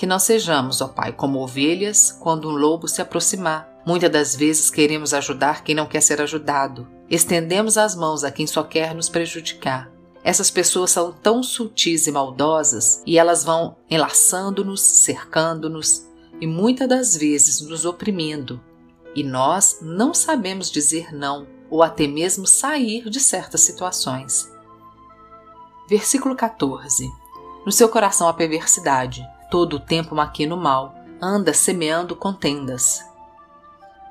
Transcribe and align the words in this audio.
que 0.00 0.06
não 0.06 0.18
sejamos, 0.18 0.80
ó 0.80 0.88
Pai, 0.88 1.12
como 1.12 1.40
ovelhas 1.40 2.10
quando 2.10 2.48
um 2.48 2.52
lobo 2.52 2.88
se 2.88 3.02
aproximar. 3.02 3.68
Muitas 3.84 4.10
das 4.10 4.34
vezes 4.34 4.70
queremos 4.70 5.12
ajudar 5.12 5.62
quem 5.62 5.74
não 5.74 5.84
quer 5.84 6.00
ser 6.00 6.22
ajudado. 6.22 6.88
Estendemos 7.10 7.76
as 7.76 7.94
mãos 7.94 8.24
a 8.24 8.30
quem 8.30 8.46
só 8.46 8.62
quer 8.62 8.94
nos 8.94 9.10
prejudicar. 9.10 9.92
Essas 10.24 10.50
pessoas 10.50 10.90
são 10.90 11.12
tão 11.12 11.42
sutis 11.42 12.06
e 12.06 12.12
maldosas 12.12 13.02
e 13.04 13.18
elas 13.18 13.44
vão 13.44 13.76
enlaçando-nos, 13.90 14.80
cercando-nos 14.80 16.08
e 16.40 16.46
muitas 16.46 16.88
das 16.88 17.16
vezes 17.16 17.60
nos 17.60 17.84
oprimindo. 17.84 18.60
E 19.14 19.22
nós 19.22 19.78
não 19.82 20.14
sabemos 20.14 20.70
dizer 20.70 21.14
não 21.14 21.46
ou 21.68 21.82
até 21.82 22.06
mesmo 22.06 22.46
sair 22.46 23.08
de 23.08 23.20
certas 23.20 23.60
situações. 23.60 24.50
Versículo 25.88 26.34
14: 26.34 27.10
No 27.64 27.72
seu 27.72 27.88
coração 27.88 28.28
há 28.28 28.32
perversidade, 28.32 29.26
todo 29.50 29.76
o 29.76 29.80
tempo 29.80 30.14
maquina 30.14 30.54
o 30.54 30.58
mal, 30.58 30.94
anda 31.20 31.52
semeando 31.52 32.16
contendas. 32.16 33.04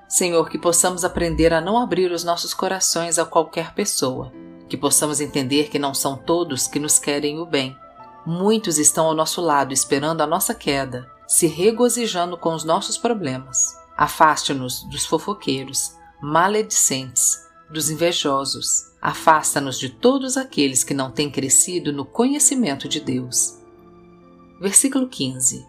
Senhor, 0.08 0.50
que 0.50 0.58
possamos 0.58 1.06
aprender 1.06 1.54
a 1.54 1.62
não 1.62 1.78
abrir 1.78 2.12
os 2.12 2.24
nossos 2.24 2.54
corações 2.54 3.20
a 3.20 3.26
qualquer 3.26 3.74
pessoa, 3.74 4.32
que 4.68 4.76
possamos 4.76 5.22
entender 5.22 5.70
que 5.70 5.80
não 5.80 5.94
são 5.94 6.18
todos 6.18 6.68
que 6.68 6.80
nos 6.80 6.98
querem 6.98 7.40
o 7.40 7.46
bem. 7.46 7.78
Muitos 8.26 8.78
estão 8.78 9.06
ao 9.06 9.14
nosso 9.14 9.40
lado 9.40 9.72
esperando 9.72 10.22
a 10.22 10.28
nossa 10.28 10.54
queda, 10.54 11.10
se 11.30 11.46
regozijando 11.46 12.36
com 12.36 12.56
os 12.56 12.64
nossos 12.64 12.98
problemas. 12.98 13.78
Afaste-nos 13.96 14.82
dos 14.90 15.06
fofoqueiros, 15.06 15.96
maledicentes, 16.20 17.48
dos 17.70 17.92
invejosos. 17.92 18.90
Afasta-nos 19.00 19.78
de 19.78 19.90
todos 19.90 20.38
aqueles 20.38 20.84
que 20.84 20.94
não 20.94 21.12
têm 21.12 21.30
crescido 21.30 21.94
no 21.94 22.04
conhecimento 22.04 22.90
de 22.90 23.00
Deus. 23.00 23.60
Versículo 24.60 25.08
15. 25.08 25.68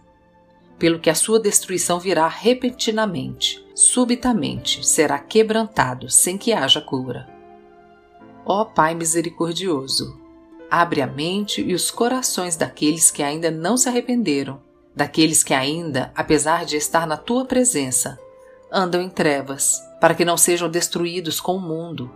Pelo 0.78 0.98
que 0.98 1.10
a 1.10 1.14
sua 1.14 1.38
destruição 1.38 2.00
virá 2.00 2.26
repentinamente, 2.26 3.62
subitamente 3.74 4.84
será 4.84 5.18
quebrantado, 5.18 6.08
sem 6.08 6.38
que 6.38 6.54
haja 6.54 6.80
cura. 6.80 7.28
Ó 8.46 8.64
Pai 8.64 8.94
misericordioso, 8.94 10.18
abre 10.70 11.02
a 11.02 11.06
mente 11.06 11.60
e 11.60 11.74
os 11.74 11.90
corações 11.90 12.56
daqueles 12.56 13.10
que 13.10 13.22
ainda 13.22 13.50
não 13.50 13.76
se 13.76 13.90
arrependeram, 13.90 14.69
daqueles 14.94 15.42
que 15.42 15.54
ainda, 15.54 16.12
apesar 16.14 16.64
de 16.64 16.76
estar 16.76 17.06
na 17.06 17.16
tua 17.16 17.44
presença, 17.44 18.18
andam 18.72 19.00
em 19.00 19.08
trevas, 19.08 19.80
para 20.00 20.14
que 20.14 20.24
não 20.24 20.36
sejam 20.36 20.68
destruídos 20.68 21.40
com 21.40 21.56
o 21.56 21.60
mundo. 21.60 22.10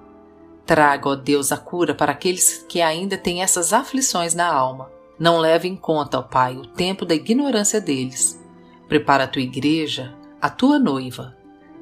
Traga, 0.66 1.08
ó 1.08 1.14
Deus, 1.14 1.52
a 1.52 1.56
cura 1.56 1.94
para 1.94 2.12
aqueles 2.12 2.64
que 2.68 2.80
ainda 2.80 3.18
têm 3.18 3.42
essas 3.42 3.72
aflições 3.72 4.34
na 4.34 4.46
alma 4.46 4.94
não 5.18 5.38
leve 5.38 5.68
em 5.68 5.76
conta, 5.76 6.18
ó 6.18 6.22
Pai, 6.22 6.56
o 6.56 6.66
tempo 6.66 7.04
da 7.04 7.14
ignorância 7.14 7.80
deles. 7.80 8.40
Prepara 8.88 9.24
a 9.24 9.28
tua 9.28 9.42
igreja, 9.42 10.14
a 10.40 10.50
tua 10.50 10.78
noiva. 10.78 11.36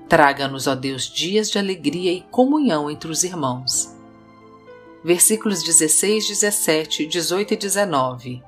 Traga-nos, 0.08 0.66
ó 0.66 0.74
Deus, 0.74 1.08
dias 1.08 1.50
de 1.50 1.58
alegria 1.58 2.12
e 2.12 2.20
comunhão 2.20 2.90
entre 2.90 3.10
os 3.10 3.24
irmãos. 3.24 3.96
Versículos 5.02 5.62
16, 5.62 6.28
17, 6.28 7.06
18 7.06 7.54
e 7.54 7.56
19. 7.56 8.42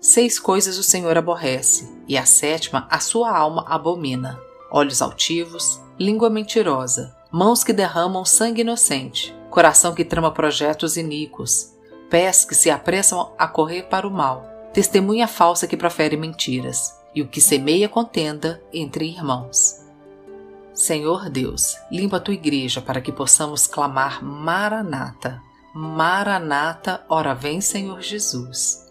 Seis 0.00 0.38
coisas 0.38 0.78
o 0.78 0.82
Senhor 0.82 1.18
aborrece, 1.18 1.92
e 2.08 2.16
a 2.16 2.24
sétima 2.24 2.86
a 2.90 2.98
sua 3.00 3.36
alma 3.36 3.66
abomina: 3.68 4.40
olhos 4.70 5.02
altivos, 5.02 5.78
língua 5.98 6.30
mentirosa, 6.30 7.14
mãos 7.30 7.62
que 7.62 7.72
derramam 7.72 8.24
sangue 8.24 8.62
inocente, 8.62 9.34
coração 9.50 9.94
que 9.94 10.04
trama 10.04 10.32
projetos 10.32 10.96
iníquos, 10.96 11.74
pés 12.08 12.46
que 12.46 12.54
se 12.54 12.70
apressam 12.70 13.32
a 13.38 13.46
correr 13.46 13.84
para 13.84 14.08
o 14.08 14.10
mal, 14.10 14.42
testemunha 14.72 15.28
falsa 15.28 15.66
que 15.66 15.76
profere 15.76 16.16
mentiras, 16.16 16.98
e 17.14 17.20
o 17.20 17.28
que 17.28 17.40
semeia 17.40 17.88
contenda 17.88 18.62
entre 18.72 19.04
irmãos. 19.04 19.84
Senhor 20.72 21.28
Deus, 21.28 21.76
limpa 21.90 22.16
a 22.16 22.20
tua 22.20 22.32
igreja 22.32 22.80
para 22.80 23.02
que 23.02 23.12
possamos 23.12 23.66
clamar 23.66 24.24
Maranata. 24.24 25.42
Maranata, 25.74 27.04
ora 27.06 27.34
vem, 27.34 27.60
Senhor 27.60 28.00
Jesus. 28.00 28.89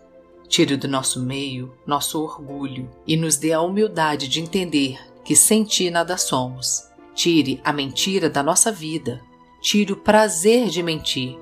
Tire 0.50 0.76
do 0.76 0.88
nosso 0.88 1.22
meio 1.22 1.74
nosso 1.86 2.22
orgulho 2.22 2.90
e 3.08 3.16
nos 3.16 3.38
dê 3.38 3.54
a 3.54 3.62
humildade 3.62 4.28
de 4.28 4.42
entender 4.42 5.00
que 5.24 5.36
sem 5.36 5.64
ti 5.64 5.90
nada 5.90 6.18
somos. 6.18 6.84
Tire 7.16 7.62
a 7.64 7.72
mentira 7.72 8.30
da 8.30 8.44
nossa 8.44 8.72
vida. 8.72 9.22
Tire 9.62 9.94
o 9.94 9.98
prazer 9.98 10.68
de 10.68 10.84
mentir 10.84 11.38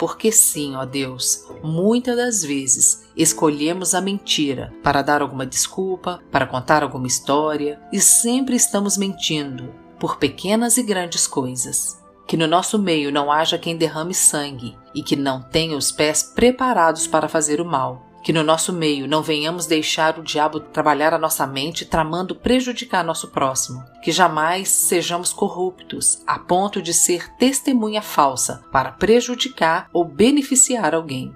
porque 0.00 0.32
sim, 0.32 0.76
ó 0.76 0.86
Deus, 0.86 1.44
muitas 1.62 2.16
das 2.16 2.42
vezes 2.42 3.04
escolhemos 3.14 3.94
a 3.94 4.00
mentira 4.00 4.72
para 4.82 5.02
dar 5.02 5.20
alguma 5.20 5.44
desculpa, 5.44 6.22
para 6.32 6.46
contar 6.46 6.82
alguma 6.82 7.06
história 7.06 7.78
e 7.92 8.00
sempre 8.00 8.56
estamos 8.56 8.96
mentindo 8.96 9.74
por 9.98 10.16
pequenas 10.16 10.78
e 10.78 10.82
grandes 10.82 11.26
coisas. 11.26 12.00
Que 12.26 12.34
no 12.34 12.46
nosso 12.46 12.78
meio 12.78 13.12
não 13.12 13.30
haja 13.30 13.58
quem 13.58 13.76
derrame 13.76 14.14
sangue 14.14 14.74
e 14.94 15.02
que 15.02 15.16
não 15.16 15.42
tenha 15.42 15.76
os 15.76 15.92
pés 15.92 16.22
preparados 16.22 17.06
para 17.06 17.28
fazer 17.28 17.60
o 17.60 17.66
mal 17.66 18.09
que 18.22 18.32
no 18.32 18.42
nosso 18.42 18.72
meio 18.72 19.08
não 19.08 19.22
venhamos 19.22 19.66
deixar 19.66 20.18
o 20.18 20.22
diabo 20.22 20.60
trabalhar 20.60 21.14
a 21.14 21.18
nossa 21.18 21.46
mente 21.46 21.84
tramando 21.84 22.34
prejudicar 22.34 23.04
nosso 23.04 23.28
próximo, 23.28 23.82
que 24.02 24.12
jamais 24.12 24.68
sejamos 24.68 25.32
corruptos 25.32 26.22
a 26.26 26.38
ponto 26.38 26.82
de 26.82 26.92
ser 26.92 27.34
testemunha 27.36 28.02
falsa 28.02 28.62
para 28.70 28.92
prejudicar 28.92 29.88
ou 29.92 30.04
beneficiar 30.04 30.94
alguém, 30.94 31.34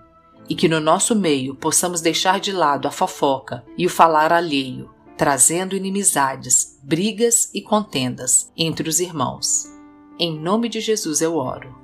e 0.49 0.55
que 0.55 0.69
no 0.69 0.81
nosso 0.81 1.15
meio 1.15 1.55
possamos 1.55 2.01
deixar 2.01 2.39
de 2.39 2.53
lado 2.53 2.87
a 2.87 2.91
fofoca 2.91 3.65
e 3.79 3.87
o 3.87 3.91
falar 3.91 4.33
alheio, 4.33 4.91
trazendo 5.17 5.77
inimizades, 5.77 6.79
brigas 6.83 7.51
e 7.55 7.63
contendas 7.63 8.53
entre 8.57 8.89
os 8.89 9.01
irmãos. 9.01 9.73
Em 10.19 10.39
nome 10.39 10.69
de 10.69 10.81
Jesus 10.81 11.21
eu 11.21 11.37
oro. 11.37 11.75